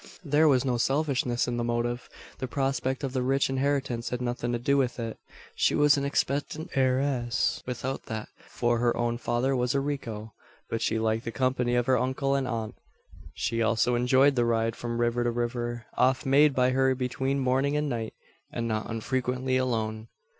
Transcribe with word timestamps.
There 0.25 0.47
was 0.47 0.65
no 0.65 0.77
selfishness 0.79 1.47
in 1.47 1.57
the 1.57 1.63
motive. 1.63 2.09
The 2.39 2.47
prospect 2.47 3.03
of 3.03 3.13
the 3.13 3.21
rich 3.21 3.51
inheritance 3.51 4.09
had 4.09 4.19
nothing 4.19 4.51
to 4.51 4.57
do 4.57 4.75
with 4.75 4.99
it. 4.99 5.19
She 5.53 5.75
was 5.75 5.95
an 5.95 6.05
expectant 6.05 6.71
heiress 6.73 7.61
without 7.67 8.05
that: 8.07 8.29
for 8.49 8.79
her 8.79 8.97
own 8.97 9.19
father 9.19 9.55
was 9.55 9.75
a 9.75 9.79
rico. 9.79 10.33
But 10.71 10.81
she 10.81 10.97
liked 10.97 11.23
the 11.25 11.31
company 11.31 11.75
of 11.75 11.85
her 11.85 11.99
uncle 11.99 12.33
and 12.33 12.47
aunt. 12.47 12.73
She 13.35 13.61
also 13.61 13.93
enjoyed 13.93 14.33
the 14.35 14.43
ride 14.43 14.75
from 14.75 14.99
river 14.99 15.23
to 15.23 15.29
river 15.29 15.85
oft 15.95 16.25
made 16.25 16.55
by 16.55 16.71
her 16.71 16.95
between 16.95 17.37
morning 17.37 17.77
and 17.77 17.87
night, 17.87 18.15
and 18.51 18.67
not 18.67 18.89
unfrequently 18.89 19.55
alone! 19.55 20.07